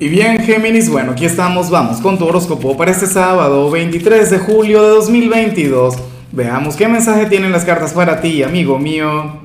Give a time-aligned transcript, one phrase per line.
[0.00, 4.38] Y bien, Géminis, bueno, aquí estamos, vamos con tu horóscopo para este sábado 23 de
[4.38, 5.96] julio de 2022.
[6.30, 9.40] Veamos qué mensaje tienen las cartas para ti, amigo mío.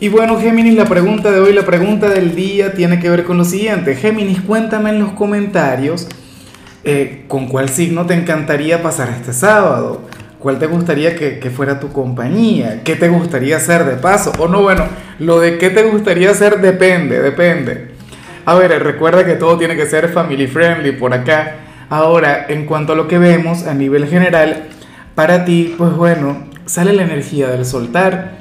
[0.00, 3.38] Y bueno, Géminis, la pregunta de hoy, la pregunta del día tiene que ver con
[3.38, 3.94] lo siguiente.
[3.94, 6.08] Géminis, cuéntame en los comentarios
[6.82, 10.02] eh, con cuál signo te encantaría pasar este sábado.
[10.40, 12.82] ¿Cuál te gustaría que, que, fuera tu compañía?
[12.82, 14.32] ¿Qué te gustaría hacer de paso?
[14.40, 14.86] O no, bueno,
[15.20, 17.93] lo de qué te gustaría hacer depende, depende.
[18.46, 21.56] A ver, recuerda que todo tiene que ser family friendly por acá.
[21.88, 24.68] Ahora, en cuanto a lo que vemos a nivel general,
[25.14, 28.32] para ti, pues bueno, sale la energía del soltar,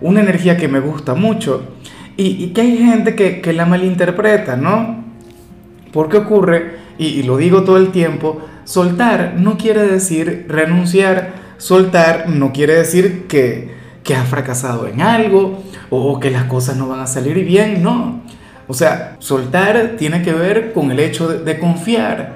[0.00, 1.68] una energía que me gusta mucho
[2.16, 5.04] y, que hay gente que, que, la malinterpreta, ¿no?
[5.92, 12.28] Porque ocurre, y, y lo digo todo el tiempo, soltar no quiere decir renunciar, soltar
[12.28, 13.70] no quiere decir que,
[14.04, 18.22] que has fracasado en algo o que las cosas no van a salir bien, no.
[18.68, 22.34] O sea, soltar tiene que ver con el hecho de, confiar,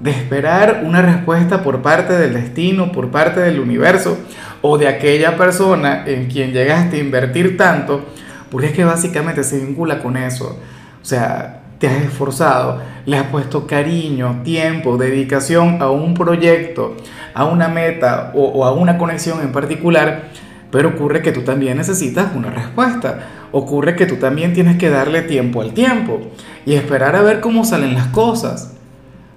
[0.00, 4.18] de esperar una respuesta por parte del destino, por parte del universo
[4.62, 8.06] o de aquella persona en quien llegaste a invertir tanto,
[8.50, 10.58] porque es que básicamente se vincula con eso.
[11.00, 16.96] O sea, te has esforzado, le has puesto cariño, tiempo, dedicación a un proyecto,
[17.34, 20.30] a una meta o, a una conexión en particular
[20.70, 23.28] pero ocurre que tú también necesitas una respuesta.
[23.52, 26.20] Ocurre que tú también tienes que darle tiempo al tiempo
[26.66, 28.74] y esperar a ver cómo salen las cosas.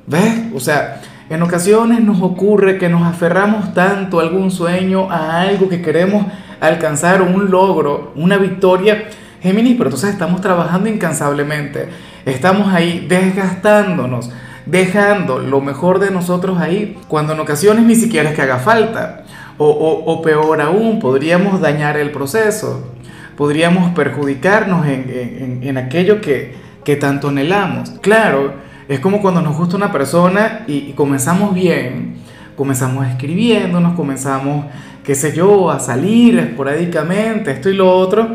[0.07, 0.47] ¿Ves?
[0.53, 5.69] O sea, en ocasiones nos ocurre que nos aferramos tanto a algún sueño, a algo
[5.69, 6.25] que queremos
[6.59, 9.05] alcanzar, un logro, una victoria.
[9.41, 11.87] Géminis, pero entonces estamos trabajando incansablemente.
[12.25, 14.29] Estamos ahí desgastándonos,
[14.65, 19.23] dejando lo mejor de nosotros ahí, cuando en ocasiones ni siquiera es que haga falta.
[19.57, 22.91] O, peor aún, podríamos dañar el proceso,
[23.37, 26.55] podríamos perjudicarnos en, aquello que,
[26.99, 27.91] tanto anhelamos.
[28.01, 28.53] Claro,
[28.87, 32.15] es como cuando nos gusta una persona y, comenzamos bien,
[32.55, 34.65] comenzamos escribiendo, nos comenzamos,
[35.03, 38.27] qué sé yo, a salir esporádicamente, esto y lo otro,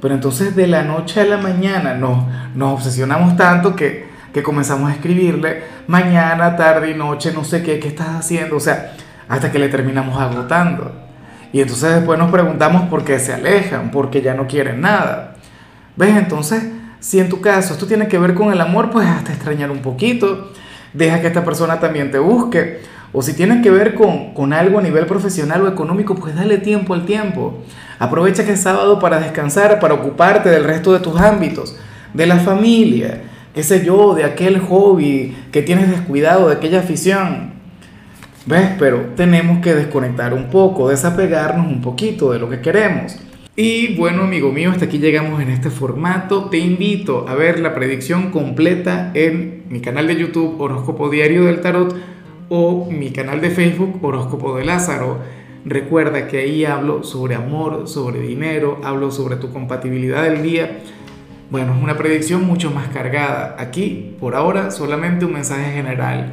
[0.00, 4.90] pero entonces de la noche a la mañana nos, nos obsesionamos tanto que, que comenzamos
[4.90, 8.92] a escribirle mañana, tarde y noche, no sé qué, qué estás haciendo, o sea,
[9.28, 10.92] hasta que le terminamos agotando.
[11.52, 15.34] Y entonces después nos preguntamos por qué se alejan, porque ya no quieren nada.
[15.96, 16.16] ¿Ves?
[16.16, 16.62] Entonces,
[17.00, 19.78] si en tu caso esto tiene que ver con el amor, pues hasta extrañar un
[19.78, 20.52] poquito.
[20.92, 22.80] Deja que esta persona también te busque.
[23.12, 26.58] O si tiene que ver con, con algo a nivel profesional o económico, pues dale
[26.58, 27.62] tiempo al tiempo.
[27.98, 31.76] Aprovecha que es sábado para descansar, para ocuparte del resto de tus ámbitos,
[32.12, 33.22] de la familia,
[33.54, 37.57] qué sé yo, de aquel hobby que tienes descuidado, de aquella afición.
[38.48, 38.70] ¿Ves?
[38.78, 43.14] Pero tenemos que desconectar un poco, desapegarnos un poquito de lo que queremos.
[43.54, 46.48] Y bueno, amigo mío, hasta aquí llegamos en este formato.
[46.48, 51.60] Te invito a ver la predicción completa en mi canal de YouTube Horóscopo Diario del
[51.60, 51.94] Tarot
[52.48, 55.18] o mi canal de Facebook Horóscopo de Lázaro.
[55.66, 60.78] Recuerda que ahí hablo sobre amor, sobre dinero, hablo sobre tu compatibilidad del día.
[61.50, 63.56] Bueno, es una predicción mucho más cargada.
[63.58, 66.32] Aquí, por ahora, solamente un mensaje general